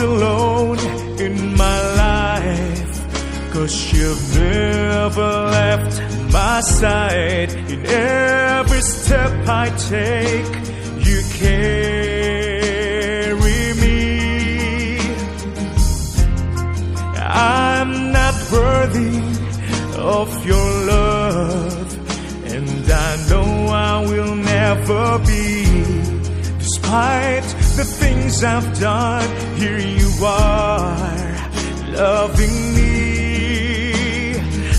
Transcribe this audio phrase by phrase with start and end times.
[0.00, 0.78] alone
[1.20, 6.00] in my life Cause you've never left
[6.32, 7.52] my side.
[7.52, 10.46] In every step I take
[11.06, 12.54] You carry
[13.82, 14.98] me.
[17.16, 19.18] I'm not worthy
[19.96, 21.90] of your love
[22.52, 25.64] And I know I will never be
[26.58, 30.96] Despite the things I've done, here you are,
[31.90, 34.34] loving me.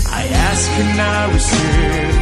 [0.06, 2.14] I ask and I receive.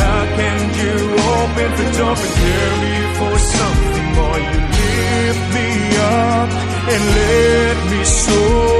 [0.00, 0.96] Now can you
[1.36, 4.38] open the door, prepare me for something more?
[4.48, 5.70] You lift me
[6.16, 6.50] up
[6.92, 8.73] and let me soar.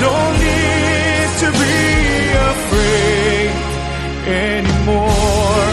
[0.00, 1.76] Don't need to be
[2.52, 3.50] afraid
[4.26, 5.68] anymore.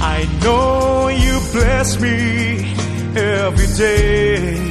[0.00, 2.74] I know you bless me
[3.16, 4.68] every day.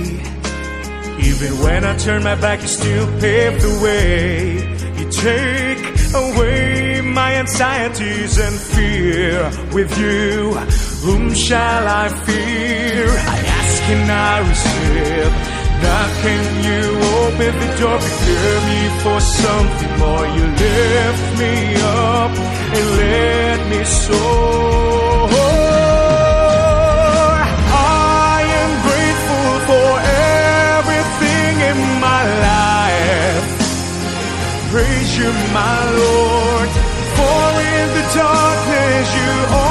[1.19, 4.77] Even when I turn my back, you still pave the way.
[4.97, 5.83] You take
[6.13, 9.51] away my anxieties and fear.
[9.73, 10.53] With you,
[11.03, 13.07] whom shall I fear?
[13.09, 13.56] I
[13.93, 15.31] and I receive.
[15.81, 16.83] Now can you
[17.21, 20.25] open the door, prepare me for something more?
[20.35, 22.31] You lift me up
[22.77, 25.29] and let me soar.
[28.29, 29.89] I am grateful for
[30.75, 33.47] everything in my life.
[34.71, 36.69] Praise you, my Lord,
[37.17, 37.45] for
[37.75, 39.66] in the darkness you always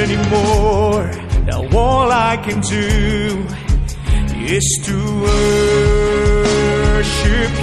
[0.00, 1.04] anymore.
[1.44, 3.46] Now all I can do
[4.56, 4.96] is to
[7.04, 7.59] worship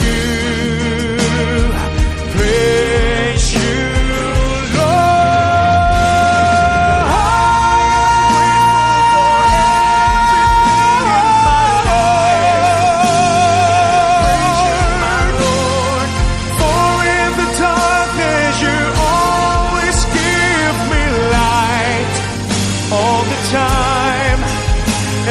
[23.52, 24.42] time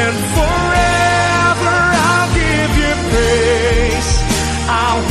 [0.02, 1.76] and forever
[2.08, 4.10] I'll give you praise.
[4.68, 5.05] I'll